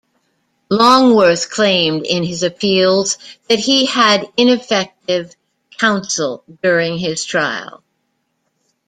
Longworth 0.71 1.51
claimed 1.51 2.07
in 2.07 2.23
his 2.23 2.41
appeals 2.41 3.19
that 3.47 3.59
he 3.59 3.85
had 3.85 4.27
inaffective 4.35 5.35
counsel 5.77 6.43
during 6.63 6.97
his 6.97 7.23
trial. 7.23 7.83